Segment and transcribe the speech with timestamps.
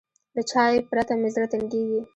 [0.35, 1.99] له چای پرته مې زړه تنګېږي.